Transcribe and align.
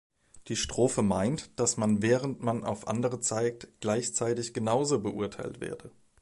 Die 0.47 0.55
Strophe 0.55 1.03
meint, 1.03 1.51
dass 1.59 1.77
man 1.77 2.01
während 2.01 2.41
man 2.41 2.63
auf 2.63 2.87
andere 2.87 3.19
zeigt, 3.19 3.67
gleichzeitig 3.81 4.51
genauso 4.51 4.99
beurteilt 4.99 5.61
werde. 5.61 5.91